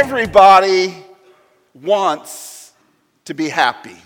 [0.00, 0.94] Everybody
[1.74, 2.72] wants
[3.24, 3.96] to be happy.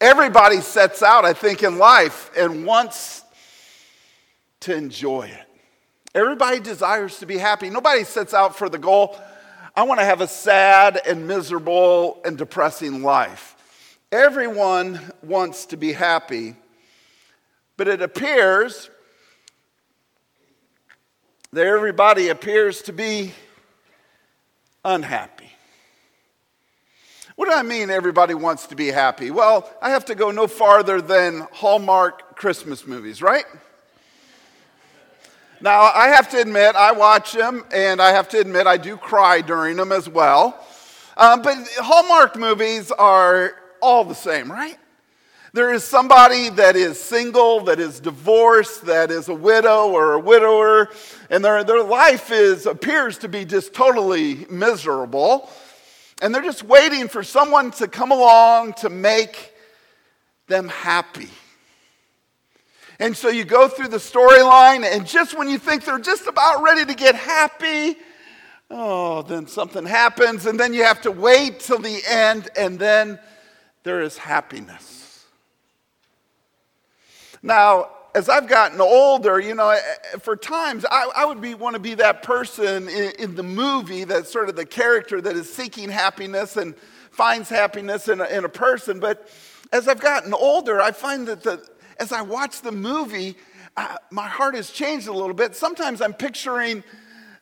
[0.00, 3.22] Everybody sets out, I think, in life and wants
[4.60, 5.46] to enjoy it.
[6.14, 7.68] Everybody desires to be happy.
[7.68, 9.14] Nobody sets out for the goal,
[9.76, 13.98] I want to have a sad and miserable and depressing life.
[14.10, 16.56] Everyone wants to be happy,
[17.76, 18.88] but it appears
[21.52, 23.34] that everybody appears to be
[24.84, 25.50] unhappy.
[27.36, 29.30] What do I mean everybody wants to be happy?
[29.32, 33.44] Well, I have to go no farther than Hallmark Christmas movies, right?
[35.60, 38.96] Now, I have to admit, I watch them, and I have to admit, I do
[38.96, 40.64] cry during them as well.
[41.16, 44.78] Um, but Hallmark movies are all the same, right?
[45.54, 50.18] There is somebody that is single, that is divorced, that is a widow or a
[50.18, 50.90] widower,
[51.30, 55.48] and their, their life is, appears to be just totally miserable.
[56.20, 59.54] And they're just waiting for someone to come along to make
[60.48, 61.30] them happy.
[62.98, 66.64] And so you go through the storyline, and just when you think they're just about
[66.64, 67.96] ready to get happy,
[68.72, 73.20] oh, then something happens, and then you have to wait till the end, and then
[73.84, 75.03] there is happiness.
[77.44, 79.78] Now, as I've gotten older, you know,
[80.20, 84.04] for times I, I would be, want to be that person in, in, the movie
[84.04, 86.74] that's sort of the character that is seeking happiness and
[87.10, 88.98] finds happiness in a, in a person.
[88.98, 89.28] But
[89.74, 91.62] as I've gotten older, I find that the,
[92.00, 93.36] as I watch the movie,
[93.76, 95.54] uh, my heart has changed a little bit.
[95.54, 96.82] Sometimes I'm picturing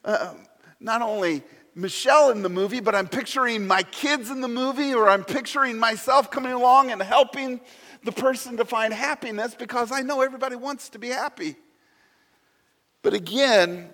[0.04, 0.34] uh,
[0.80, 1.44] not only
[1.76, 5.78] Michelle in the movie, but I'm picturing my kids in the movie, or I'm picturing
[5.78, 7.60] myself coming along and helping
[8.04, 11.56] the person to find happiness because I know everybody wants to be happy.
[13.02, 13.90] But again,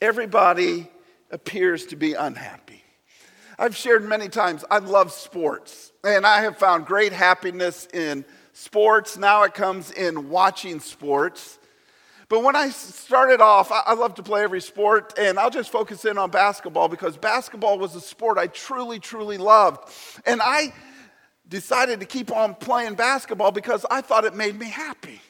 [0.00, 0.88] everybody
[1.30, 2.82] appears to be unhappy.
[3.58, 8.24] I've shared many times, I love sports, and I have found great happiness in
[8.54, 9.18] sports.
[9.18, 11.58] Now it comes in watching sports.
[12.30, 16.04] But when I started off, I love to play every sport, and I'll just focus
[16.04, 19.90] in on basketball because basketball was a sport I truly, truly loved.
[20.24, 20.72] And I
[21.50, 25.20] decided to keep on playing basketball because I thought it made me happy.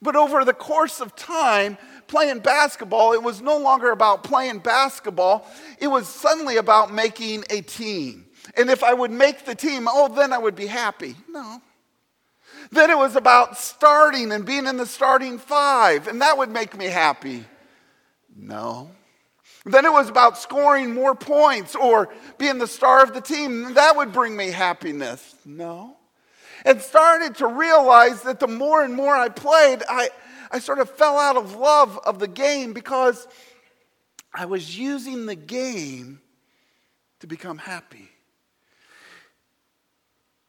[0.00, 1.76] But over the course of time,
[2.06, 5.46] playing basketball, it was no longer about playing basketball.
[5.80, 8.26] It was suddenly about making a team.
[8.56, 11.16] And if I would make the team, oh, then I would be happy.
[11.28, 11.60] No.
[12.70, 16.76] Then it was about starting and being in the starting five, and that would make
[16.76, 17.44] me happy.
[18.34, 18.90] No.
[19.66, 23.74] Then it was about scoring more points or being the star of the team.
[23.74, 25.34] That would bring me happiness.
[25.44, 25.96] No.
[26.64, 30.10] And started to realize that the more and more I played, I,
[30.52, 33.26] I sort of fell out of love of the game because
[34.32, 36.20] I was using the game
[37.18, 38.08] to become happy.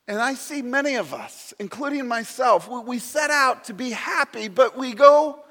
[0.08, 4.78] And I see many of us, including myself, we set out to be happy, but
[4.78, 5.44] we go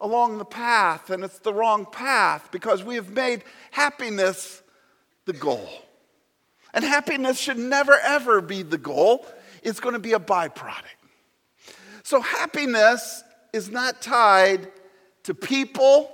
[0.00, 4.62] along the path, and it's the wrong path because we have made happiness
[5.24, 5.68] the goal.
[6.74, 9.26] And happiness should never, ever be the goal,
[9.62, 10.82] it's going to be a byproduct.
[12.02, 14.70] So, happiness is not tied
[15.24, 16.12] to people,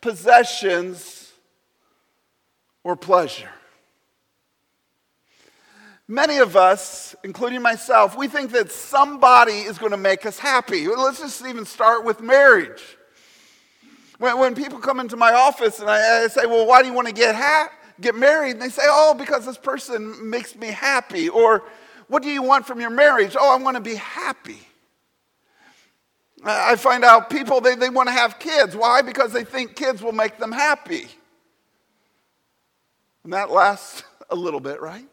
[0.00, 1.32] possessions,
[2.82, 3.50] or pleasure.
[6.06, 10.86] Many of us, including myself, we think that somebody is going to make us happy.
[10.86, 12.82] Let's just even start with marriage.
[14.18, 16.94] When, when people come into my office and I, I say, Well, why do you
[16.94, 17.70] want to get, ha-
[18.00, 18.52] get married?
[18.52, 21.28] And they say, Oh, because this person makes me happy.
[21.28, 21.64] Or,
[22.08, 23.36] What do you want from your marriage?
[23.38, 24.60] Oh, I want to be happy.
[26.46, 28.76] I find out people, they, they want to have kids.
[28.76, 29.00] Why?
[29.00, 31.08] Because they think kids will make them happy.
[33.24, 35.06] And that lasts a little bit, right?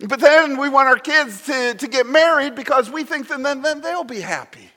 [0.00, 3.62] But then we want our kids to, to get married because we think that then,
[3.62, 4.70] then they'll be happy.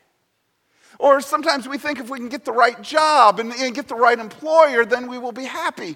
[0.99, 3.95] Or sometimes we think if we can get the right job and, and get the
[3.95, 5.95] right employer, then we will be happy.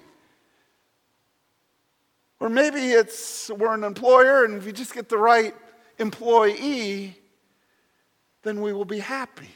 [2.39, 5.53] Or maybe it's we're an employer and if we just get the right
[5.99, 7.17] employee,
[8.43, 9.49] then we will be happy.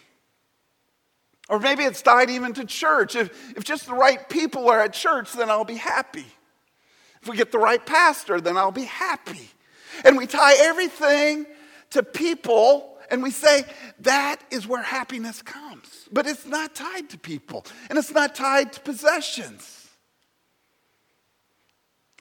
[1.49, 3.15] Or maybe it's tied even to church.
[3.15, 6.25] If, if just the right people are at church, then I'll be happy.
[7.21, 9.49] If we get the right pastor, then I'll be happy.
[10.03, 11.45] And we tie everything
[11.91, 13.63] to people and we say
[13.99, 16.07] that is where happiness comes.
[16.11, 19.77] But it's not tied to people, and it's not tied to possessions.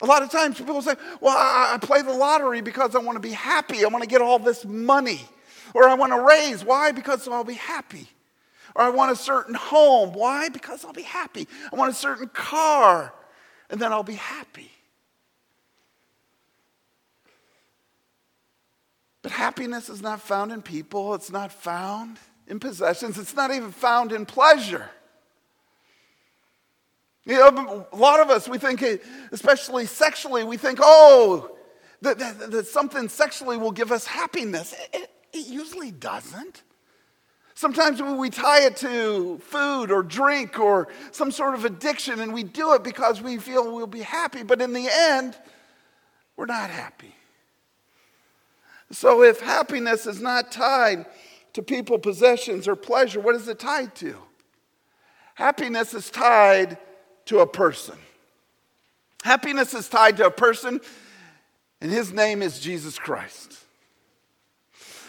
[0.02, 3.20] A lot of times people say, Well, I, play the lottery because I want to
[3.20, 3.84] be happy.
[3.84, 5.20] I want to get all this money.
[5.74, 6.64] Or I want to raise.
[6.64, 6.92] Why?
[6.92, 8.08] Because I'll be happy.
[8.74, 10.12] Or I want a certain home.
[10.12, 10.48] Why?
[10.50, 11.48] Because I'll be happy.
[11.72, 13.12] I want a certain car,
[13.70, 14.70] and then I'll be happy.
[19.26, 23.72] But happiness is not found in people, it's not found in possessions, it's not even
[23.72, 24.88] found in pleasure.
[27.24, 28.98] You know, a lot of us, we think, eh,
[29.32, 31.56] especially sexually, we think, oh,
[32.02, 34.76] that, that, that something sexually will give us happiness.
[34.94, 36.62] It, it usually doesn't.
[37.56, 42.44] Sometimes we tie it to food or drink or some sort of addiction, and we
[42.44, 45.36] do it because we feel we'll be happy, but in the end,
[46.36, 47.12] we're not happy.
[48.90, 51.06] So if happiness is not tied
[51.54, 54.16] to people, possessions, or pleasure, what is it tied to?
[55.34, 56.78] Happiness is tied
[57.26, 57.96] to a person.
[59.22, 60.80] Happiness is tied to a person,
[61.80, 63.58] and his name is Jesus Christ.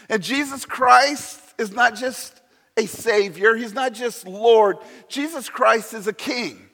[0.08, 2.40] And Jesus Christ is not just
[2.76, 4.78] a Savior, He's not just Lord.
[5.08, 6.67] Jesus Christ is a King.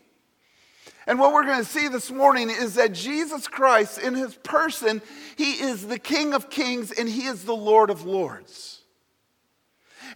[1.06, 5.02] And what we're going to see this morning is that Jesus Christ, in His person,
[5.36, 8.82] He is the King of Kings and He is the Lord of Lords.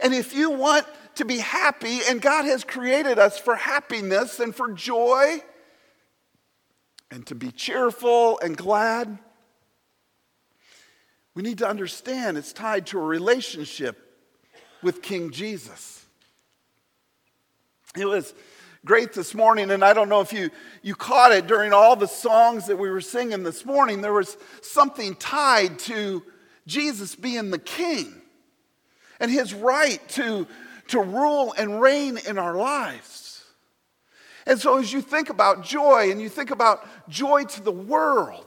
[0.01, 0.87] And if you want
[1.17, 5.43] to be happy, and God has created us for happiness and for joy,
[7.11, 9.19] and to be cheerful and glad,
[11.35, 13.97] we need to understand it's tied to a relationship
[14.83, 16.07] with King Jesus.
[17.97, 18.35] It was
[18.85, 20.51] great this morning, and I don't know if you,
[20.83, 24.01] you caught it during all the songs that we were singing this morning.
[24.01, 26.23] There was something tied to
[26.67, 28.15] Jesus being the king
[29.21, 30.47] and his right to,
[30.89, 33.45] to rule and reign in our lives.
[34.47, 38.47] And so, as you think about joy and you think about joy to the world,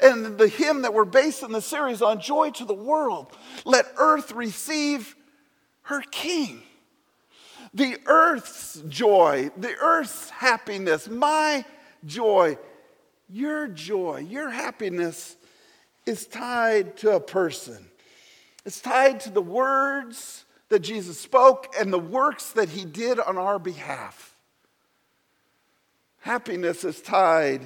[0.00, 3.26] and the hymn that we're basing the series on, Joy to the World.
[3.64, 5.16] Let earth receive
[5.82, 6.62] her king.
[7.74, 11.64] The earth's joy, the earth's happiness, my
[12.04, 12.58] joy,
[13.28, 15.36] your joy, your happiness
[16.06, 17.86] is tied to a person.
[18.64, 23.36] It's tied to the words that Jesus spoke and the works that he did on
[23.36, 24.36] our behalf.
[26.20, 27.62] Happiness is tied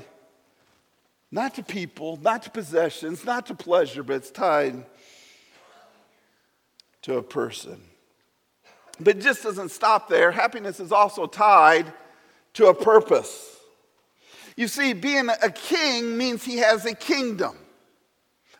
[1.30, 4.84] not to people, not to possessions, not to pleasure, but it's tied
[7.00, 7.80] to a person.
[9.02, 10.30] But it just doesn't stop there.
[10.30, 11.92] Happiness is also tied
[12.54, 13.56] to a purpose.
[14.56, 17.56] You see, being a king means he has a kingdom.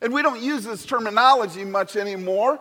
[0.01, 2.61] And we don't use this terminology much anymore,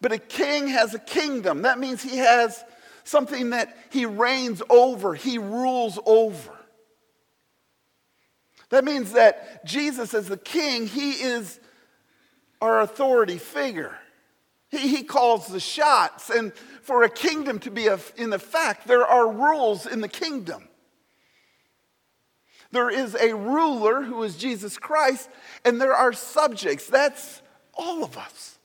[0.00, 1.62] but a king has a kingdom.
[1.62, 2.62] That means he has
[3.04, 6.50] something that he reigns over, he rules over.
[8.70, 11.60] That means that Jesus, as the king, he is
[12.60, 13.96] our authority figure.
[14.78, 16.30] He, he calls the shots.
[16.30, 20.68] And for a kingdom to be in effect, there are rules in the kingdom.
[22.72, 25.28] There is a ruler who is Jesus Christ,
[25.64, 26.88] and there are subjects.
[26.88, 27.40] That's
[27.72, 28.58] all of us.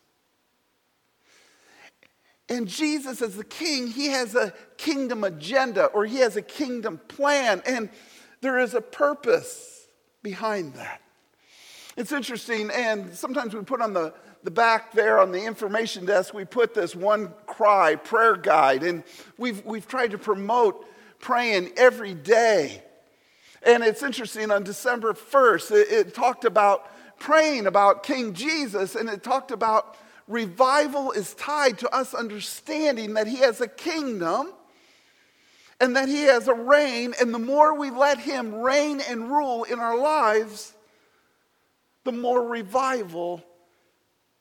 [2.50, 7.00] And Jesus, as the king, he has a kingdom agenda or he has a kingdom
[7.08, 7.90] plan, and
[8.42, 9.88] there is a purpose
[10.24, 11.02] behind that.
[11.96, 16.34] It's interesting, and sometimes we put on the, the back there on the information desk,
[16.34, 19.03] we put this one cry prayer guide, and
[19.38, 20.86] we've, we've tried to promote
[21.19, 22.84] praying every day.
[23.63, 29.10] And it's interesting, on December 1st, it, it talked about praying about King Jesus, and
[29.10, 34.53] it talked about revival is tied to us understanding that he has a kingdom
[35.79, 39.63] and that He has a reign, and the more we let Him reign and rule
[39.63, 40.74] in our lives,
[42.03, 43.43] the more revival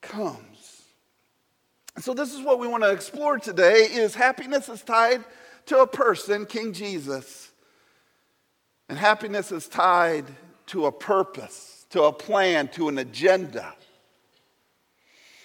[0.01, 0.83] comes.
[1.99, 5.25] So this is what we want to explore today is happiness is tied
[5.67, 7.51] to a person, King Jesus.
[8.89, 10.25] And happiness is tied
[10.67, 13.75] to a purpose, to a plan, to an agenda.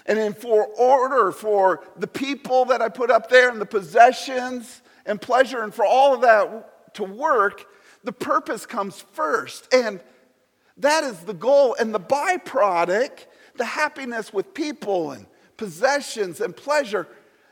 [0.06, 4.82] And in for order for the people that I put up there and the possessions
[5.06, 7.66] and pleasure and for all of that to work,
[8.04, 9.74] the purpose comes first.
[9.74, 10.02] And
[10.78, 11.76] that is the goal.
[11.80, 15.26] And the byproduct, the happiness with people and
[15.58, 17.08] possessions and pleasure,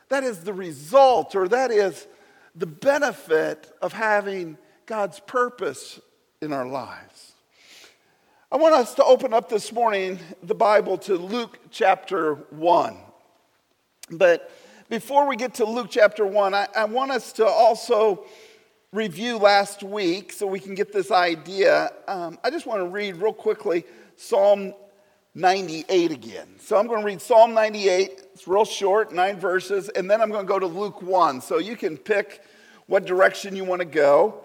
[0.08, 2.06] that is the result or that is
[2.54, 6.00] the benefit of having God's purpose
[6.40, 7.32] in our lives.
[8.50, 12.98] I want us to open up this morning the Bible to Luke chapter 1.
[14.10, 14.50] But
[14.90, 18.26] before we get to Luke chapter 1, I, I, want us to also
[18.92, 21.92] review last week so we can get this idea.
[22.06, 23.84] Um, I just want to read real quickly
[24.16, 24.74] Psalm
[25.34, 26.48] 98 again.
[26.60, 28.20] So I'm going to read Psalm 98.
[28.34, 31.40] It's real short, nine verses, and then I'm going to go to Luke 1.
[31.40, 32.42] So you can pick
[32.86, 34.42] what direction you want to go.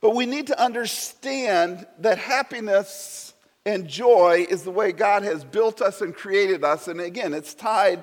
[0.00, 3.34] But we need to understand that happiness
[3.66, 6.88] and joy is the way God has built us and created us.
[6.88, 8.02] And again, it's tied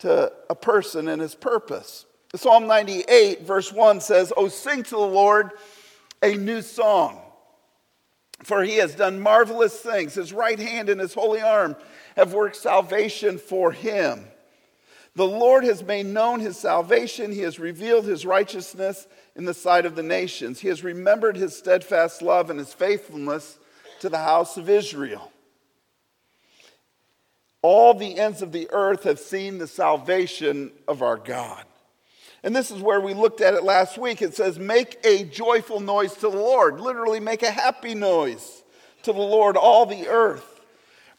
[0.00, 2.04] to a person and his purpose.
[2.34, 5.52] Psalm 98, verse 1 says, Oh, sing to the Lord
[6.22, 7.23] a new song
[8.42, 10.14] for he has done marvelous things.
[10.14, 11.76] His right hand and his holy arm
[12.16, 14.26] have worked salvation for him.
[15.16, 17.30] The Lord has made known his salvation.
[17.30, 20.60] He has revealed his righteousness in the sight of the nations.
[20.60, 23.58] He has remembered his steadfast love and his faithfulness
[24.00, 25.30] to the house of Israel.
[27.62, 31.64] All the ends of the earth have seen the salvation of our God.
[32.44, 34.20] And this is where we looked at it last week.
[34.20, 36.78] It says, Make a joyful noise to the Lord.
[36.78, 38.62] Literally, make a happy noise
[39.02, 40.60] to the Lord, all the earth.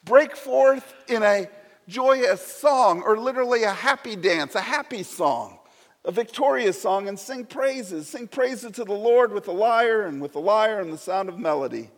[0.03, 1.49] Break forth in a
[1.87, 5.57] joyous song, or literally a happy dance, a happy song,
[6.05, 8.07] a victorious song, and sing praises.
[8.07, 11.27] Sing praises to the Lord with the lyre and with the lyre and the sound
[11.27, 11.89] of melody.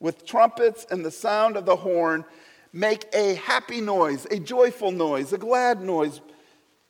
[0.00, 2.26] With trumpets and the sound of the horn,
[2.74, 6.20] make a happy noise, a joyful noise, a glad noise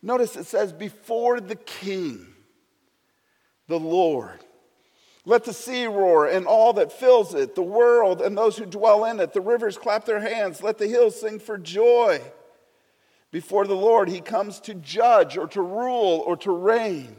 [0.04, 2.26] Notice it says, before the king,
[3.68, 4.44] the Lord.
[5.24, 9.06] Let the sea roar and all that fills it, the world and those who dwell
[9.06, 9.32] in it.
[9.32, 10.62] The rivers clap their hands.
[10.62, 12.20] Let the hills sing for joy.
[13.30, 17.16] Before the Lord, he comes to judge or to rule or to reign.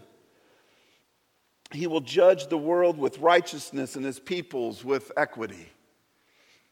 [1.72, 5.70] He will judge the world with righteousness and his peoples with equity.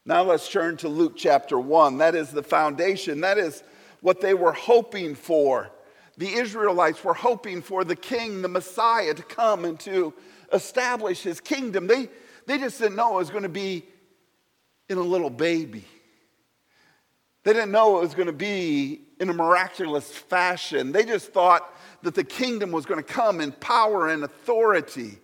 [0.04, 1.98] Now let's turn to Luke chapter 1.
[1.98, 3.64] That is the foundation, that is
[4.00, 5.72] what they were hoping for
[6.16, 10.14] the Israelites were hoping for the king, the Messiah, to come and to
[10.52, 11.86] establish his kingdom.
[11.86, 12.08] They,
[12.46, 13.84] they just didn't know it was going to be
[14.88, 15.84] in a little baby.
[17.42, 20.92] They didn't know it was going to be in a miraculous fashion.
[20.92, 25.18] They just thought that the kingdom was going to come in power and authority.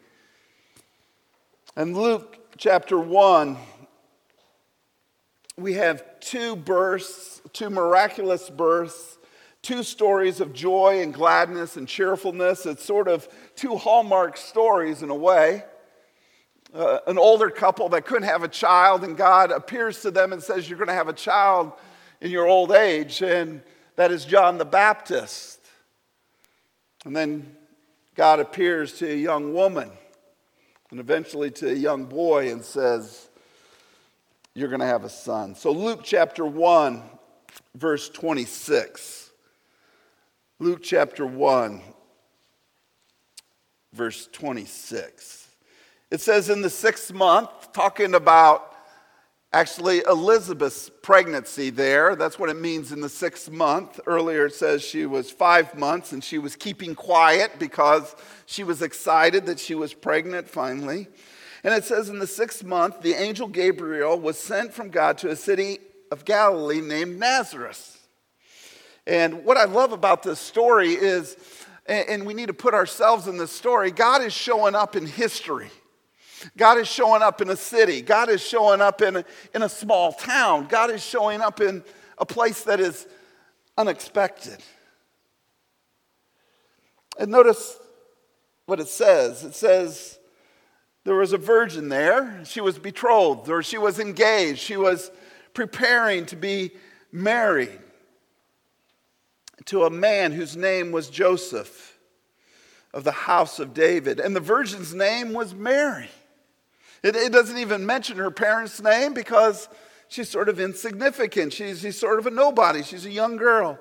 [1.76, 3.56] And Luke chapter 1,
[5.56, 9.18] we have two births, two miraculous births
[9.62, 12.66] two stories of joy and gladness and cheerfulness.
[12.66, 15.64] It's sort of two hallmark stories in a way.
[16.72, 20.42] Uh, an older couple that couldn't have a child, and God appears to them and
[20.42, 21.72] says, You're going to have a child
[22.20, 23.62] in your old age, and
[23.96, 25.58] that is John the Baptist.
[27.04, 27.56] And then
[28.14, 29.90] God appears to a young woman
[30.90, 33.28] and eventually to a young boy and says,
[34.54, 35.56] You're going to have a son.
[35.56, 37.02] So, Luke chapter 1,
[37.74, 39.29] verse 26.
[40.62, 41.80] Luke chapter 1,
[43.94, 45.48] verse 26.
[46.10, 48.76] It says, In the sixth month, talking about
[49.54, 52.14] actually Elizabeth's pregnancy there.
[52.14, 54.00] That's what it means in the sixth month.
[54.06, 58.14] Earlier it says she was five months and she was keeping quiet because
[58.44, 61.08] she was excited that she was pregnant finally.
[61.64, 65.30] And it says, In the sixth month, the angel Gabriel was sent from God to
[65.30, 65.78] a city
[66.10, 67.96] of Galilee named Nazareth
[69.10, 71.36] and what I love about this story is,
[71.84, 75.68] and we need to put ourselves in this story, God is showing up in history.
[76.56, 78.02] God is showing up in a city.
[78.02, 80.68] God is showing up in a, in a small town.
[80.68, 81.82] God is showing up in
[82.18, 83.08] a place that is
[83.76, 84.58] unexpected.
[87.18, 87.80] And notice
[88.66, 90.20] what it says it says,
[91.02, 92.44] there was a virgin there.
[92.44, 94.60] She was betrothed or she was engaged.
[94.60, 95.10] She was
[95.52, 96.70] preparing to be
[97.10, 97.80] married
[99.70, 101.96] to a man whose name was Joseph
[102.92, 104.18] of the house of David.
[104.18, 106.10] And the virgin's name was Mary.
[107.04, 109.68] It, it doesn't even mention her parents' name because
[110.08, 111.52] she's sort of insignificant.
[111.52, 112.82] She's, she's sort of a nobody.
[112.82, 113.78] She's a young girl.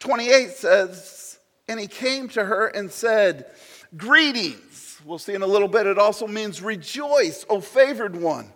[0.00, 3.46] 28 says, And he came to her and said,
[3.96, 5.00] Greetings.
[5.06, 5.86] We'll see in a little bit.
[5.86, 8.52] It also means rejoice, O favored one.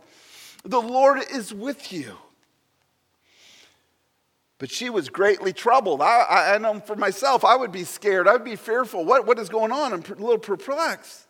[0.63, 2.19] The Lord is with you.
[4.65, 6.01] But she was greatly troubled.
[6.01, 8.27] I, I, I, know for myself, I would be scared.
[8.27, 9.05] I'd be fearful.
[9.05, 9.93] What, what is going on?
[9.93, 11.27] I'm a little perplexed.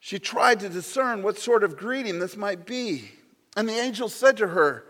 [0.00, 3.08] She tried to discern what sort of greeting this might be.
[3.56, 4.84] And the angel said to her,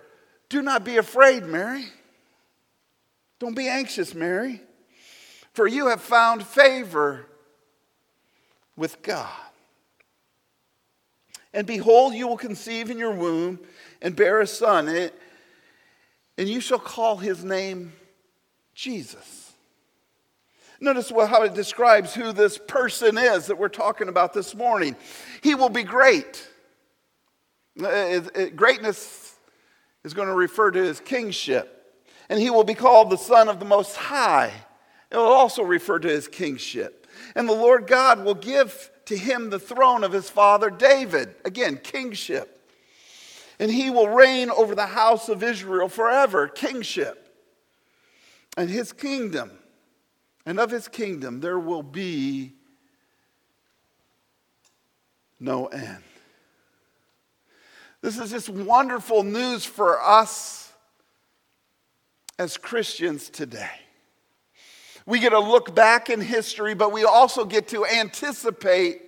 [0.49, 1.85] Do not be afraid, Mary.
[3.39, 4.63] Don't be anxious, Mary,
[5.53, 7.27] for you have found favor
[8.75, 9.29] with God.
[11.53, 13.61] And behold, you will conceive in your womb
[14.01, 14.89] and bear a son.
[14.89, 15.13] And
[16.39, 17.93] and you shall call his name
[18.75, 19.53] Jesus.
[20.81, 24.97] Notice how it describes who this person is that we're talking about this morning.
[25.43, 26.49] He will be great.
[27.79, 29.35] Uh, uh, greatness
[30.05, 31.77] is going to refer to his kingship.
[32.31, 34.53] And he will be called the Son of the Most High.
[35.11, 37.07] It will also refer to his kingship.
[37.35, 41.35] And the Lord God will give to him the throne of his father David.
[41.45, 42.60] Again, kingship.
[43.61, 46.49] And he will reign over the house of Israel forever.
[46.49, 47.29] Kingship.
[48.57, 49.53] And his kingdom,
[50.45, 52.55] and of his kingdom, there will be
[55.39, 56.03] no end.
[58.03, 60.73] This is just wonderful news for us
[62.39, 63.71] as Christians today.
[65.05, 69.03] We get to look back in history, but we also get to anticipate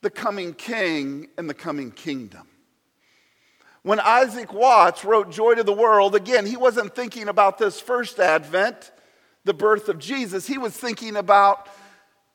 [0.00, 2.48] the coming king and the coming kingdom.
[3.86, 8.18] When Isaac Watts wrote Joy to the World, again, he wasn't thinking about this first
[8.18, 8.90] advent,
[9.44, 10.44] the birth of Jesus.
[10.44, 11.68] He was thinking about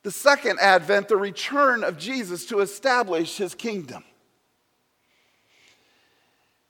[0.03, 4.05] the second advent, the return of Jesus to establish his kingdom.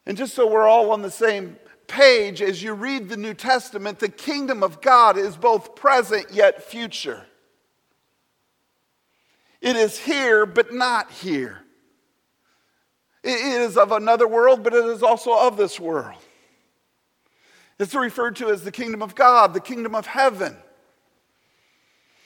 [0.08, 4.00] And just so we're all on the same page, as you read the New Testament,
[4.00, 7.28] the kingdom of God is both present yet future.
[9.62, 11.60] It is here, but not here.
[13.24, 16.18] It is of another world, but it is also of this world.
[17.80, 20.56] It's referred to as the kingdom of God, the kingdom of heaven.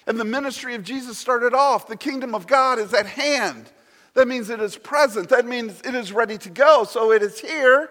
[0.08, 3.72] And the ministry of Jesus started off the kingdom of God is at hand.
[4.14, 5.30] That means it is present.
[5.30, 6.84] That means it is ready to go.
[6.84, 7.90] So it is here.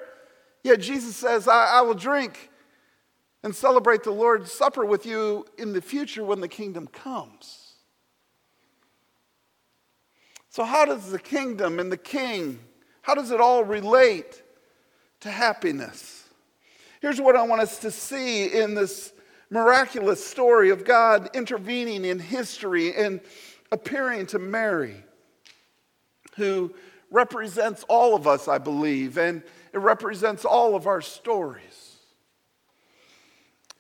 [0.63, 2.51] Yet Jesus says, I, I will drink
[3.43, 7.75] and celebrate the Lord's Supper with you in the future when the kingdom comes.
[10.49, 12.61] So, how does the kingdom and the king,
[13.05, 14.43] how does it all relate
[15.21, 16.25] to happiness?
[17.03, 19.13] Here's what I want us to see in this
[19.51, 23.21] miraculous story of God intervening in history and
[23.71, 25.05] appearing to Mary
[26.37, 26.75] who
[27.11, 29.43] represents all of us, I believe, and
[29.75, 31.97] it represents all of our stories.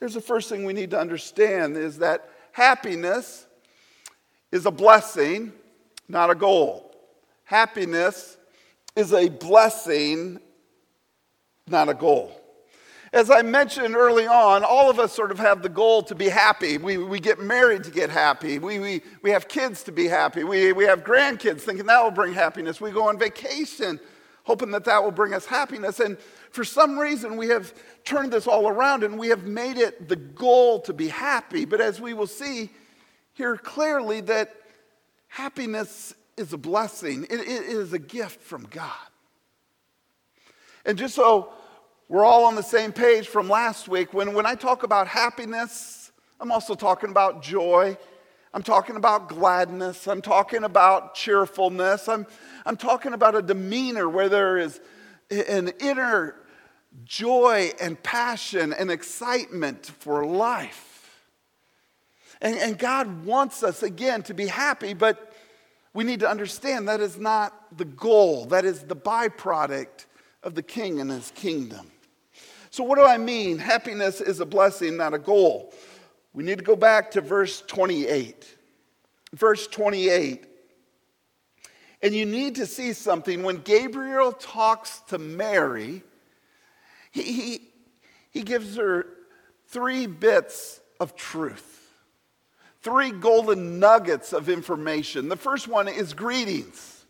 [0.00, 3.46] Here's the first thing we need to understand is that happiness
[4.52, 5.54] is a blessing,
[6.10, 6.94] not a goal.
[7.44, 8.36] Happiness
[8.96, 10.40] is a blessing,
[11.66, 12.40] not a goal.
[13.12, 16.28] As I mentioned early on, all of us sort of have the goal to be
[16.28, 16.78] happy.
[16.78, 18.58] We, we get married to get happy.
[18.58, 20.42] We, we, we have kids to be happy.
[20.42, 22.80] We, we have grandkids thinking that will bring happiness.
[22.80, 24.00] We go on vacation
[24.44, 26.00] hoping that that will bring us happiness.
[26.00, 26.18] And
[26.50, 30.16] for some reason, we have turned this all around and we have made it the
[30.16, 31.64] goal to be happy.
[31.64, 32.70] But as we will see
[33.32, 34.54] here clearly, that
[35.28, 38.90] happiness is a blessing, it, it is a gift from God.
[40.84, 41.52] And just so
[42.08, 44.12] we're all on the same page from last week.
[44.12, 47.96] When, when I talk about happiness, I'm also talking about joy.
[48.52, 50.06] I'm talking about gladness.
[50.06, 52.08] I'm talking about cheerfulness.
[52.08, 52.26] I'm,
[52.66, 54.80] I'm talking about a demeanor where there is
[55.30, 56.36] an inner
[57.04, 61.18] joy and passion and excitement for life.
[62.40, 65.33] And, and God wants us, again, to be happy, but
[65.94, 70.06] we need to understand that is not the goal, that is the byproduct
[70.42, 71.90] of the king and his kingdom.
[72.70, 73.58] So, what do I mean?
[73.58, 75.72] Happiness is a blessing, not a goal.
[76.32, 78.56] We need to go back to verse 28.
[79.32, 80.46] Verse 28.
[82.02, 83.44] And you need to see something.
[83.44, 86.02] When Gabriel talks to Mary,
[87.12, 87.60] he, he,
[88.32, 89.06] he gives her
[89.68, 91.83] three bits of truth,
[92.84, 95.28] three golden nuggets of information.
[95.28, 97.04] The first one is greetings.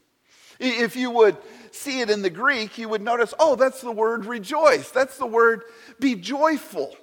[0.61, 1.37] If you would
[1.73, 4.91] see it in the Greek, you would notice, oh, that's the word rejoice.
[4.91, 5.63] That's the word
[5.99, 6.97] be joyful.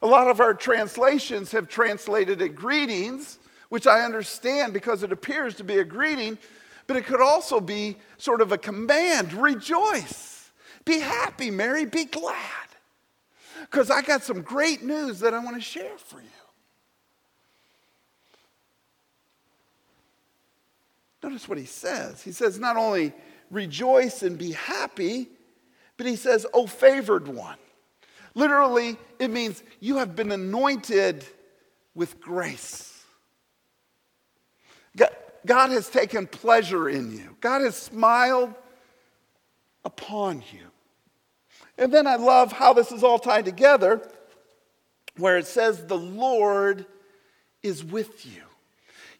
[0.00, 5.54] A lot of our translations have translated it greetings, which I understand because it appears
[5.56, 6.38] to be a greeting,
[6.86, 10.50] but it could also be sort of a command rejoice.
[10.86, 12.36] Be happy, Mary, be glad.
[13.60, 16.26] Because I got some great news that I want to share for you.
[21.22, 22.22] Notice what he says.
[22.22, 23.12] He says, not only
[23.50, 25.28] rejoice and be happy,
[25.96, 27.58] but he says, oh, favored one.
[28.34, 31.24] Literally, it means you have been anointed
[31.94, 32.88] with grace.
[35.44, 38.54] God has taken pleasure in you, God has smiled
[39.84, 40.66] upon you.
[41.78, 44.08] And then I love how this is all tied together,
[45.16, 46.86] where it says, The Lord
[47.62, 48.42] is with you.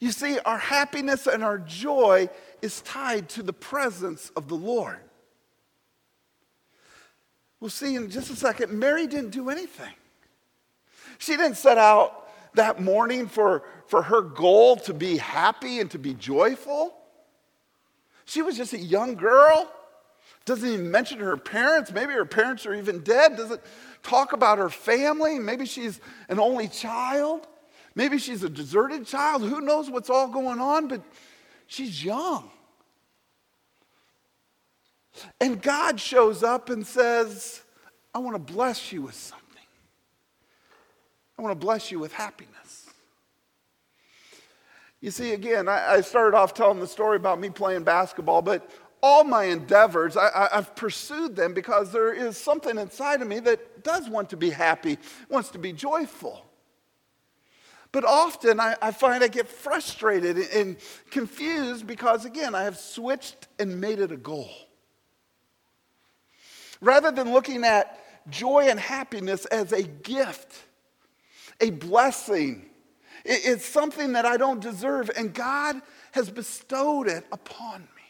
[0.03, 2.29] You see, our happiness and our joy
[2.61, 4.99] is tied to the presence of the Lord.
[7.61, 9.95] We'll see in just a second, Mary didn't do anything.
[11.19, 16.01] She didn't set out that morning for, for her goal to be happy and to
[16.01, 16.97] be joyful.
[18.25, 19.71] She was just a young girl
[20.47, 21.93] Doesn't even mention her parents.
[21.93, 23.37] Maybe her parents are even dead.
[23.37, 23.61] Doesn't
[24.03, 25.39] talk about her family.
[25.39, 27.47] Maybe she's an only child.
[27.95, 29.43] Maybe she's a deserted child.
[29.43, 31.03] Who knows what's all going on, but
[31.67, 32.51] she's young.
[35.41, 37.63] And God shows up and says,
[38.15, 39.43] I want to bless you with something.
[41.39, 42.87] I want to bless you with happiness.
[45.01, 48.71] You see, again, I, I started off telling the story about me playing basketball, but
[49.03, 53.83] all my endeavors, I, have pursued them because there is something inside of me that
[53.83, 54.97] does want to be happy,
[55.29, 56.47] wants to be joyful.
[57.93, 60.79] But often I, I find I get frustrated and
[61.11, 64.51] confused because, again, I have switched and made it a goal.
[66.81, 68.01] Rather than looking at
[68.31, 70.63] joy and happiness as a gift,
[71.61, 72.65] a blessing,
[73.25, 75.81] it's something that I don't deserve, and God
[76.13, 78.03] has bestowed it upon me.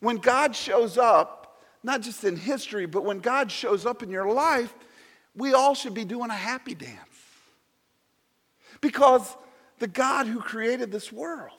[0.00, 4.32] When God shows up, not just in history, but when God shows up in your
[4.32, 4.74] life,
[5.36, 7.05] we all should be doing a happy dance.
[8.80, 9.36] Because
[9.78, 11.58] the God who created this world,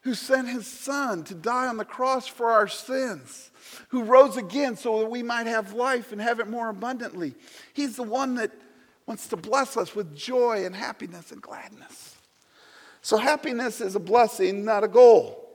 [0.00, 3.50] who sent his son to die on the cross for our sins,
[3.88, 7.34] who rose again so that we might have life and have it more abundantly.
[7.72, 8.52] He's the one that
[9.06, 12.14] wants to bless us with joy and happiness and gladness.
[13.02, 15.46] So, happiness is a blessing, not a goal.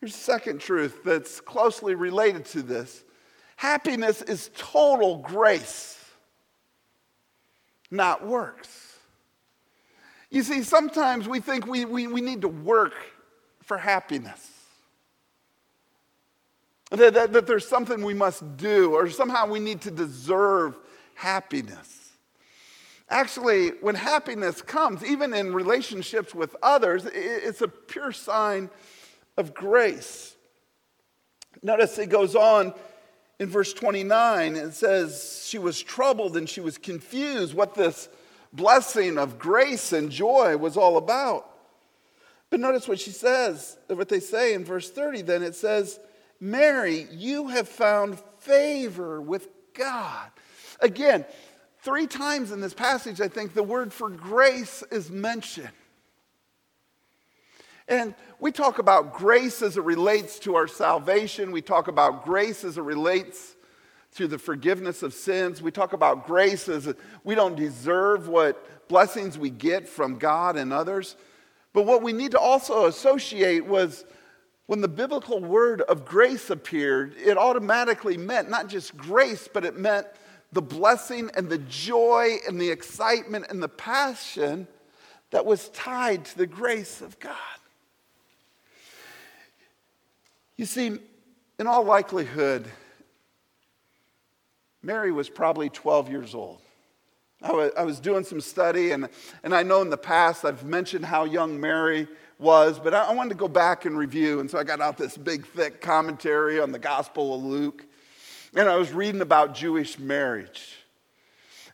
[0.00, 3.04] Here's a second truth that's closely related to this
[3.56, 6.03] happiness is total grace
[7.94, 8.98] not works.
[10.30, 12.94] You see, sometimes we think we, we, we need to work
[13.62, 14.50] for happiness.
[16.90, 20.76] That, that, that there's something we must do, or somehow we need to deserve
[21.14, 22.12] happiness.
[23.08, 28.70] Actually, when happiness comes, even in relationships with others, it's a pure sign
[29.36, 30.34] of grace.
[31.62, 32.74] Notice it goes on
[33.38, 38.08] in verse 29, it says, She was troubled and she was confused what this
[38.52, 41.50] blessing of grace and joy was all about.
[42.50, 45.22] But notice what she says, what they say in verse 30.
[45.22, 45.98] Then it says,
[46.38, 50.30] Mary, you have found favor with God.
[50.80, 51.24] Again,
[51.80, 55.70] three times in this passage, I think the word for grace is mentioned.
[57.88, 61.52] And we talk about grace as it relates to our salvation.
[61.52, 63.56] We talk about grace as it relates
[64.14, 65.60] to the forgiveness of sins.
[65.60, 66.94] We talk about grace as
[67.24, 71.16] we don't deserve what blessings we get from God and others.
[71.72, 74.04] But what we need to also associate was
[74.66, 79.76] when the biblical word of grace appeared, it automatically meant not just grace, but it
[79.76, 80.06] meant
[80.52, 84.68] the blessing and the joy and the excitement and the passion
[85.32, 87.34] that was tied to the grace of God.
[90.56, 90.98] You see,
[91.58, 92.70] in all likelihood,
[94.82, 96.60] Mary was probably 12 years old.
[97.42, 99.08] I was, doing some study, and,
[99.42, 103.30] and I know in the past I've mentioned how young Mary was, but I wanted
[103.30, 104.40] to go back and review.
[104.40, 107.84] And so I got out this big, thick commentary on the Gospel of Luke,
[108.56, 110.76] and I was reading about Jewish marriage.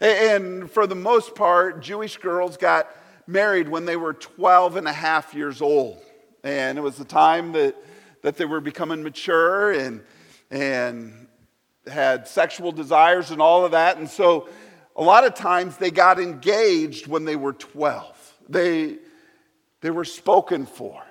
[0.00, 2.88] And for the most part, Jewish girls got
[3.26, 6.02] married when they were 12 and a half years old.
[6.42, 7.76] And it was the time that
[8.22, 10.02] that they were becoming mature and,
[10.50, 11.26] and
[11.86, 13.96] had sexual desires and all of that.
[13.96, 14.48] And so
[14.96, 18.34] a lot of times they got engaged when they were 12.
[18.48, 18.98] They,
[19.80, 21.02] they were spoken for.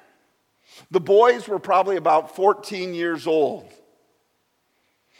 [0.92, 3.72] The boys were probably about 14 years old.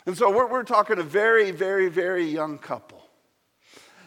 [0.06, 3.04] And so we're, we're talking a very, very, very young couple.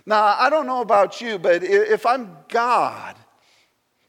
[0.05, 3.17] Now, I don't know about you, but if I'm God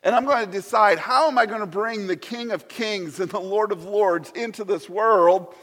[0.04, 3.20] and I'm going to decide how am I going to bring the King of Kings
[3.20, 5.56] and the Lord of Lords into this world.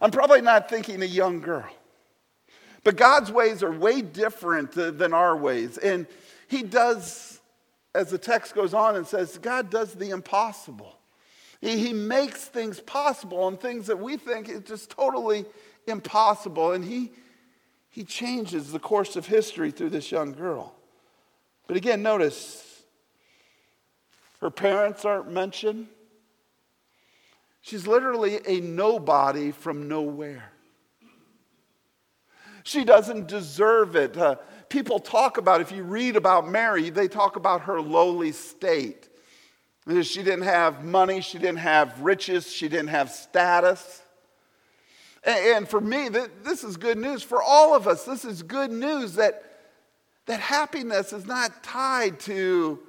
[0.00, 1.68] I'm probably not thinking a young girl.
[2.82, 5.78] But God's ways are way different than our ways.
[5.78, 6.06] And
[6.48, 7.40] He does,
[7.94, 10.96] as the text goes on and says, God does the impossible.
[11.60, 15.46] He, he makes things possible and things that we think is just totally
[15.86, 16.72] impossible.
[16.72, 17.12] And he,
[17.88, 20.74] he changes the course of history through this young girl.
[21.66, 22.65] But again, notice
[24.40, 25.88] her parents aren't mentioned.
[27.62, 30.52] She's literally a nobody from nowhere.
[32.62, 34.16] She doesn't deserve it.
[34.16, 34.36] Uh,
[34.68, 39.08] people talk about, if you read about Mary, they talk about her lowly state.
[40.02, 44.02] She didn't have money, she didn't have riches, she didn't have status.
[45.22, 47.22] And for me, this is good news.
[47.22, 49.42] For all of us, this is good news that,
[50.26, 52.80] that happiness is not tied to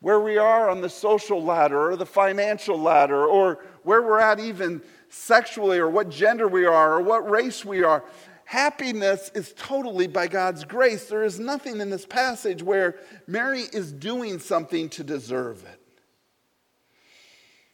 [0.00, 4.40] where we are on the social ladder or the financial ladder or where we're at
[4.40, 8.04] even sexually or what gender we are or what race we are.
[8.46, 11.06] Happiness is totally by God's grace.
[11.08, 15.80] There is nothing in this passage where Mary is doing something to deserve it.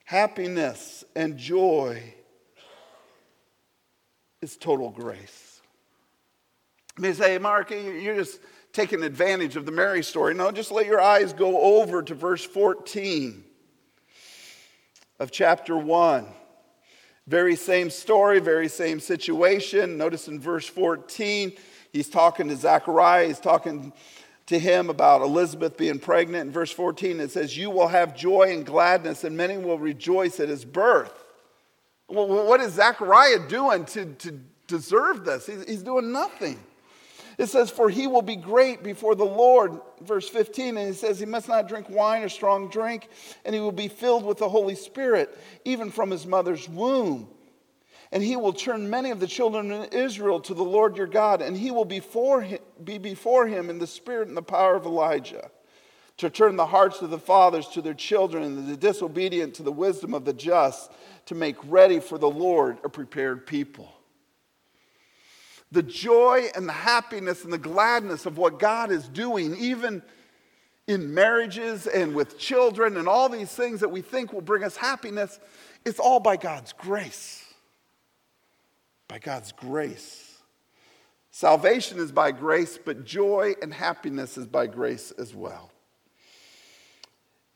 [0.05, 2.03] Happiness and joy
[4.43, 5.61] is total grace.
[6.99, 8.41] You say, Mark, you're just
[8.77, 10.35] taking advantage of the Mary story.
[10.35, 13.43] No, just let your eyes go over to verse 14
[15.19, 16.27] of chapter 1.
[17.27, 19.97] Very same story, very same situation.
[19.97, 21.55] Notice in verse 14,
[21.91, 23.95] he's talking to Zechariah, he's talking
[24.45, 26.49] to him about Elizabeth being pregnant.
[26.49, 30.39] In verse 14, it says, You will have joy and gladness, and many will rejoice
[30.39, 31.25] at his birth.
[32.09, 35.47] Well, what is Zechariah doing to, to deserve this?
[35.47, 36.61] He's, he's doing nothing.
[37.38, 41.20] It says, For he will be great before the Lord, verse 15, and he says,
[41.20, 43.09] He must not drink wine or strong drink,
[43.44, 47.29] and he will be filled with the Holy Spirit, even from his mother's womb.
[48.11, 51.42] And he will turn many of the children of Israel to the Lord your God,
[51.42, 54.87] and he will before him, be before him in the spirit and the power of
[54.87, 55.51] Elijah,
[56.18, 59.72] to turn the hearts of the fathers to their children, and the disobedient to the
[59.72, 60.90] wisdom of the just,
[61.27, 63.96] to make ready for the Lord a prepared people
[65.73, 70.03] the joy and the happiness and the gladness of what God is doing, even
[70.87, 74.77] in marriages and with children and all these things that we think will bring us
[74.77, 75.41] happiness,
[75.85, 77.45] it's all by God's grace.
[79.09, 80.39] By God's grace.
[81.31, 85.71] Salvation is by grace, but joy and happiness is by grace as well.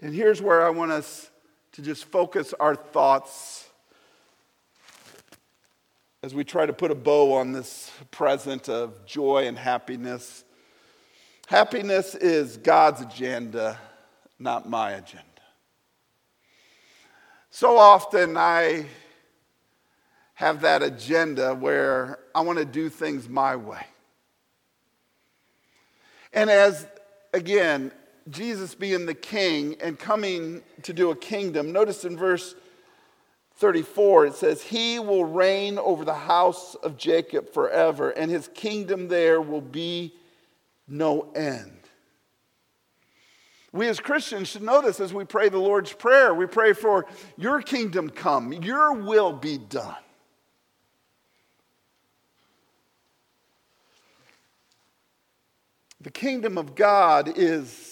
[0.00, 1.30] And here's where I want us
[1.72, 3.69] to just focus our thoughts
[6.22, 10.44] as we try to put a bow on this present of joy and happiness.
[11.46, 13.78] Happiness is God's agenda,
[14.38, 15.24] not my agenda.
[17.50, 18.84] So often I
[20.34, 23.86] have that agenda where I want to do things my way.
[26.34, 26.86] And as,
[27.32, 27.92] again,
[28.28, 32.54] Jesus being the king and coming to do a kingdom, notice in verse
[33.60, 39.08] 34, it says, He will reign over the house of Jacob forever, and his kingdom
[39.08, 40.14] there will be
[40.88, 41.70] no end.
[43.72, 46.34] We as Christians should know this as we pray the Lord's Prayer.
[46.34, 49.94] We pray for your kingdom come, your will be done.
[56.00, 57.89] The kingdom of God is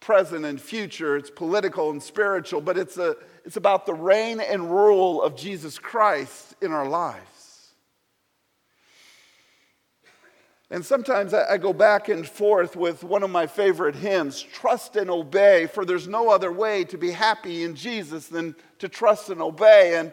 [0.00, 4.70] present and future, it's political and spiritual, but it's a it's about the reign and
[4.70, 7.30] rule of Jesus Christ in our lives.
[10.72, 15.10] And sometimes I, go back and forth with one of my favorite hymns trust and
[15.10, 19.42] obey, for there's no other way to be happy in Jesus than to trust and
[19.42, 19.96] obey.
[19.96, 20.12] And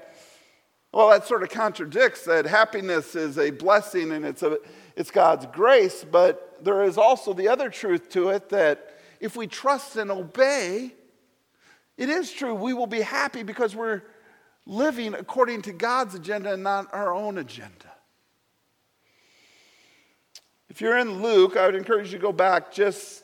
[0.91, 4.57] well, that sort of contradicts that happiness is a blessing and it's, a,
[4.95, 9.47] it's God's grace, but there is also the other truth to it that if we
[9.47, 10.93] trust and obey,
[11.97, 14.03] it is true, we will be happy because we're
[14.65, 17.71] living according to God's agenda and not our own agenda.
[20.69, 23.23] If you're in Luke, I would encourage you to go back just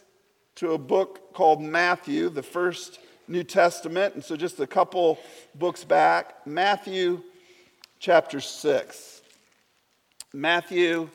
[0.56, 4.16] to a book called Matthew, the first New Testament.
[4.16, 5.20] And so, just a couple
[5.54, 7.22] books back, Matthew
[8.00, 9.22] chapter 6.
[10.34, 11.10] Matthew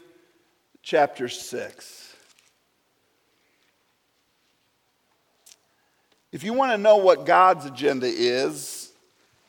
[0.83, 2.08] chapter 6.
[6.31, 8.93] If you want to know what God's agenda is,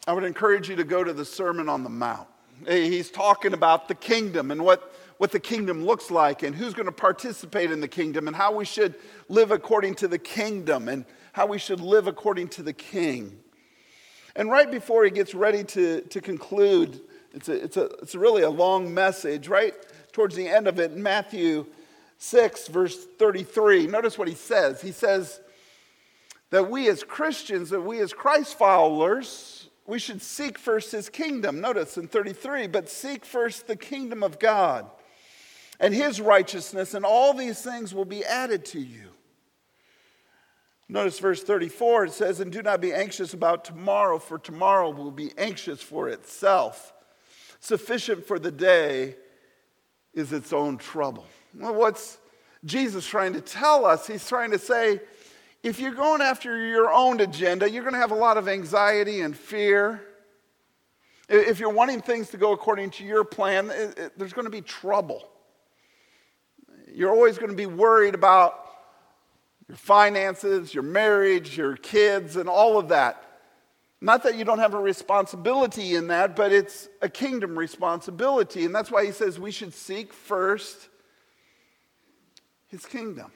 [0.08, 2.28] I would encourage you to go to the Sermon on the Mount.
[2.66, 6.86] He's talking about the kingdom and what, what the kingdom looks like and who's going
[6.86, 8.96] to participate in the kingdom and how we should
[9.28, 13.38] live according to the kingdom and how we should live according to the king.
[14.38, 17.02] And right before he gets ready to, to conclude,
[17.34, 19.74] it's, a, it's, a, it's really a long message, right
[20.14, 21.66] towards the end of it, Matthew
[22.20, 24.82] 6, verse 33, notice what he says.
[24.82, 25.42] He says,
[26.52, 31.62] that we as Christians, that we as Christ followers, we should seek first his kingdom.
[31.62, 34.90] Notice in 33, but seek first the kingdom of God
[35.80, 39.10] and his righteousness, and all these things will be added to you.
[40.90, 45.12] Notice verse 34, it says, And do not be anxious about tomorrow, for tomorrow will
[45.12, 46.94] be anxious for itself.
[47.60, 49.16] Sufficient for the day
[50.14, 51.26] is its own trouble.
[51.54, 52.18] Well, what's
[52.66, 54.08] Jesus trying to tell us?
[54.08, 55.00] He's trying to say,
[55.62, 59.22] if you're going after your own agenda, you're going to have a lot of anxiety
[59.22, 60.02] and fear.
[61.28, 64.52] If you're wanting things to go according to your plan, it, it, there's going to
[64.52, 65.28] be trouble.
[66.92, 68.56] You're always going to be worried about
[69.68, 73.24] your finances, your marriage, your kids, and all of that.
[74.02, 78.64] Not that you don't have a responsibility in that, but it's a kingdom responsibility.
[78.64, 80.88] And that's why he says we should seek first
[82.68, 83.32] his kingdom.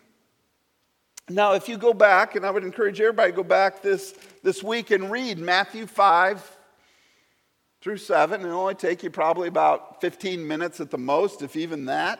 [1.29, 4.61] Now, if you go back, and I would encourage everybody to go back this, this
[4.61, 6.57] week and read Matthew 5
[7.79, 8.41] through 7.
[8.41, 12.19] It'll only take you probably about 15 minutes at the most, if even that.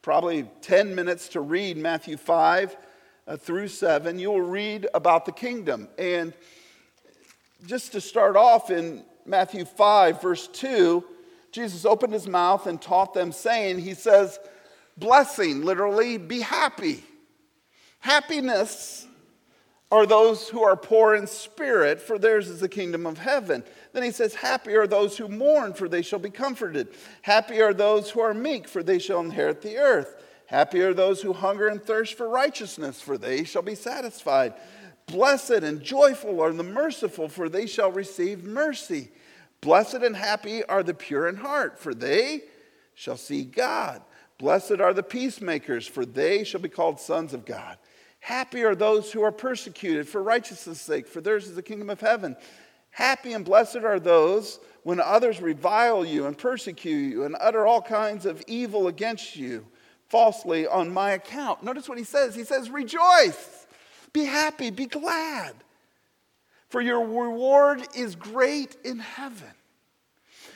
[0.00, 2.76] Probably 10 minutes to read Matthew 5
[3.26, 4.16] uh, through 7.
[4.16, 5.88] You will read about the kingdom.
[5.98, 6.32] And
[7.66, 11.04] just to start off in Matthew 5, verse 2,
[11.50, 14.38] Jesus opened his mouth and taught them, saying, He says,
[14.96, 17.02] blessing, literally, be happy.
[18.06, 19.04] Happiness
[19.90, 23.64] are those who are poor in spirit, for theirs is the kingdom of heaven.
[23.92, 26.86] Then he says, Happy are those who mourn, for they shall be comforted.
[27.22, 30.22] Happy are those who are meek, for they shall inherit the earth.
[30.46, 34.54] Happy are those who hunger and thirst for righteousness, for they shall be satisfied.
[35.06, 39.10] Blessed and joyful are the merciful, for they shall receive mercy.
[39.60, 42.42] Blessed and happy are the pure in heart, for they
[42.94, 44.00] shall see God.
[44.38, 47.78] Blessed are the peacemakers, for they shall be called sons of God.
[48.26, 52.00] Happy are those who are persecuted for righteousness' sake, for theirs is the kingdom of
[52.00, 52.34] heaven.
[52.90, 57.80] Happy and blessed are those when others revile you and persecute you and utter all
[57.80, 59.64] kinds of evil against you
[60.08, 61.62] falsely on my account.
[61.62, 62.34] Notice what he says.
[62.34, 63.68] He says, Rejoice
[64.12, 65.54] be happy, be glad,
[66.68, 69.52] for your reward is great in heaven.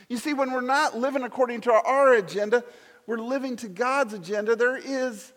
[0.08, 2.64] You see, when we're not living according to our agenda,
[3.06, 4.56] we're living to God's agenda.
[4.56, 5.32] There is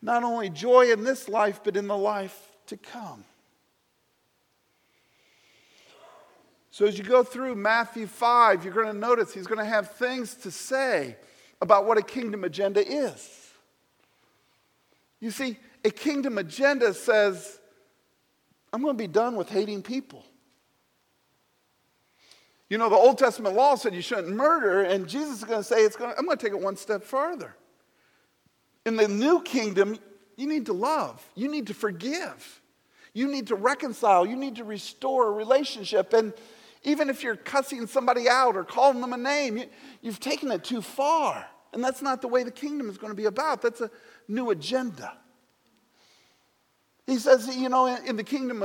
[0.00, 3.24] not only joy in this life, but in the life to come.
[6.70, 9.92] So, as you go through Matthew 5, you're going to notice he's going to have
[9.92, 11.16] things to say
[11.60, 13.50] about what a kingdom agenda is.
[15.18, 17.58] You see, a kingdom agenda says
[18.72, 20.24] I'm going to be done with hating people.
[22.68, 25.64] You know, the Old Testament law said you shouldn't murder, and Jesus is going to
[25.64, 27.56] say, it's going to, I'm going to take it one step further.
[28.88, 29.98] In the new kingdom,
[30.36, 32.62] you need to love, you need to forgive,
[33.12, 36.14] you need to reconcile, you need to restore a relationship.
[36.14, 36.32] And
[36.84, 39.66] even if you're cussing somebody out or calling them a name, you,
[40.00, 41.44] you've taken it too far.
[41.74, 43.60] And that's not the way the kingdom is going to be about.
[43.60, 43.90] That's a
[44.26, 45.12] new agenda.
[47.06, 48.64] He says, you know, in the kingdom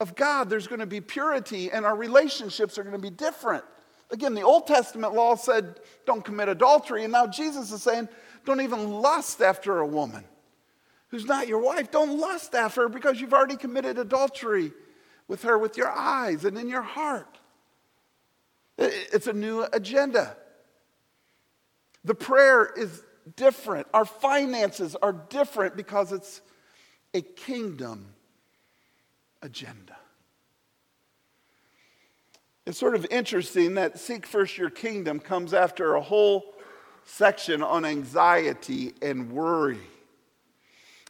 [0.00, 3.64] of God, there's going to be purity and our relationships are going to be different.
[4.10, 7.04] Again, the Old Testament law said, don't commit adultery.
[7.04, 8.08] And now Jesus is saying,
[8.44, 10.24] don't even lust after a woman
[11.08, 11.90] who's not your wife.
[11.90, 14.72] Don't lust after her because you've already committed adultery
[15.28, 17.38] with her with your eyes and in your heart.
[18.76, 20.36] It's a new agenda.
[22.04, 23.02] The prayer is
[23.36, 23.86] different.
[23.94, 26.40] Our finances are different because it's
[27.14, 28.14] a kingdom
[29.40, 29.96] agenda.
[32.66, 36.53] It's sort of interesting that Seek First Your Kingdom comes after a whole
[37.04, 39.80] section on anxiety and worry.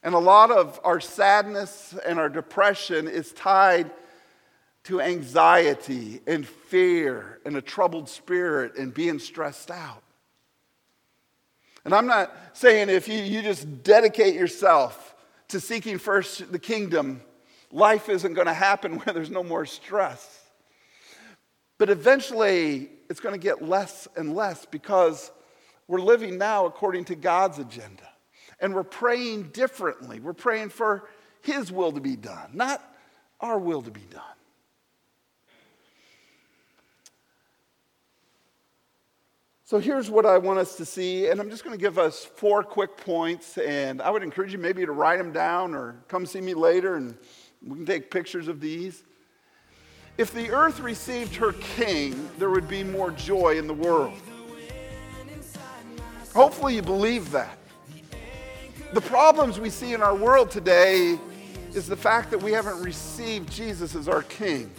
[0.03, 3.91] And a lot of our sadness and our depression is tied
[4.85, 10.03] to anxiety and fear and a troubled spirit and being stressed out.
[11.85, 15.15] And I'm not saying if you, you just dedicate yourself
[15.49, 17.21] to seeking first the kingdom,
[17.71, 20.41] life isn't going to happen where there's no more stress.
[21.79, 25.31] But eventually, it's going to get less and less because
[25.89, 28.09] we're living now according to God's agenda.
[28.61, 30.21] And we're praying differently.
[30.21, 31.09] We're praying for
[31.43, 32.83] His will to be done, not
[33.41, 34.23] our will to be done.
[39.67, 42.25] So here's what I want us to see, and I'm just going to give us
[42.25, 46.27] four quick points, and I would encourage you maybe to write them down or come
[46.27, 47.17] see me later and
[47.67, 49.03] we can take pictures of these.
[50.19, 54.21] If the earth received her king, there would be more joy in the world.
[56.35, 57.57] Hopefully, you believe that.
[58.93, 61.19] The problems we see in our world today
[61.75, 64.71] is the fact that we haven't received Jesus as our king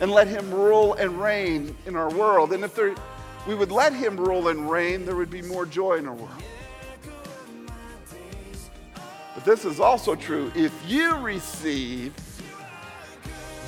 [0.00, 2.52] and let him rule and reign in our world.
[2.52, 2.94] And if there
[3.46, 6.42] we would let him rule and reign, there would be more joy in our world.
[9.34, 10.52] But this is also true.
[10.54, 12.14] If you receive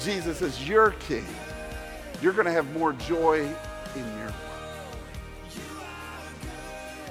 [0.02, 1.24] Jesus as your king,
[2.20, 3.40] you're going to have more joy
[3.94, 4.51] in your world.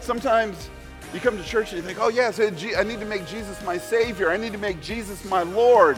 [0.02, 0.70] Sometimes
[1.14, 3.78] you come to church and you think, oh, yes, I need to make Jesus my
[3.78, 4.32] Savior.
[4.32, 5.98] I need to make Jesus my Lord.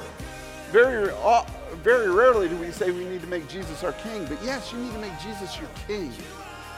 [0.72, 1.46] Very, uh,
[1.84, 4.80] very rarely do we say we need to make Jesus our King, but yes, you
[4.80, 6.12] need to make Jesus your King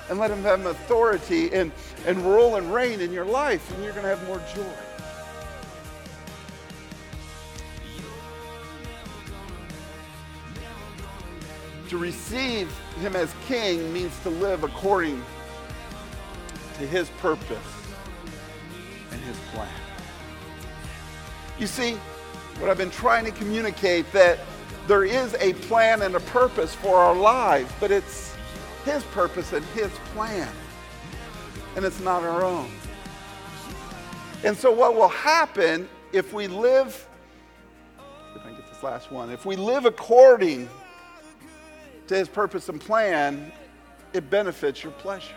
[0.09, 1.71] and let Him have authority and,
[2.05, 4.63] and rule and reign in your life, and you're going to have more joy.
[11.89, 15.23] To receive him as king means to live according
[16.79, 17.57] to his purpose
[19.11, 19.67] and his plan.
[21.59, 21.93] You see,
[22.59, 24.39] what I've been trying to communicate that
[24.87, 28.35] there is a plan and a purpose for our lives, but it's
[28.83, 30.49] his purpose and his plan.
[31.75, 32.69] And it's not our own.
[34.43, 37.07] And so what will happen if we live
[38.35, 40.69] if I get this last one, if we live according
[42.07, 43.51] to his purpose and plan,
[44.13, 45.35] it benefits your pleasure.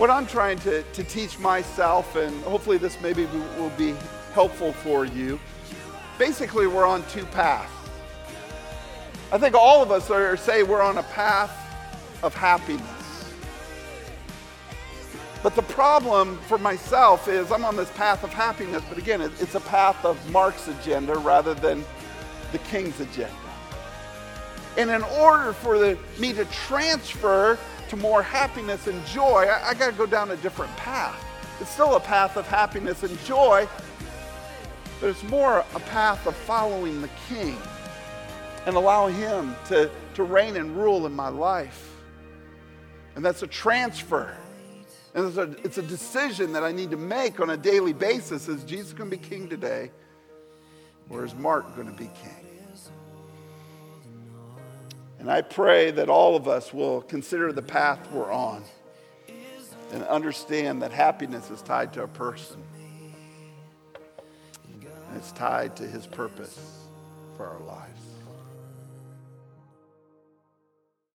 [0.00, 3.26] What I'm trying to, to teach myself, and hopefully this maybe
[3.58, 3.94] will be
[4.32, 5.38] helpful for you,
[6.18, 7.70] basically we're on two paths.
[9.30, 11.54] I think all of us are say we're on a path
[12.22, 13.30] of happiness.
[15.42, 19.54] But the problem for myself is I'm on this path of happiness, but again, it's
[19.54, 21.84] a path of Mark's agenda rather than
[22.52, 23.34] the king's agenda.
[24.78, 27.58] And in order for the, me to transfer
[27.90, 31.22] to more happiness and joy, I, I got to go down a different path.
[31.60, 33.68] It's still a path of happiness and joy,
[35.00, 37.58] but it's more a path of following the king
[38.66, 41.90] and allowing him to, to reign and rule in my life.
[43.16, 44.36] And that's a transfer.
[45.14, 48.48] And it's a, it's a decision that I need to make on a daily basis.
[48.48, 49.90] Is Jesus going to be king today?
[51.08, 52.39] Or is Mark going to be king?
[55.20, 58.64] And I pray that all of us will consider the path we're on
[59.92, 62.62] and understand that happiness is tied to a person.
[64.72, 66.58] And it's tied to his purpose
[67.36, 67.99] for our lives.